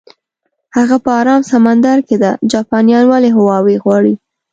[0.77, 4.13] هغه په ارام سمندر کې ده، جاپانیان ولې هاوایي غواړي؟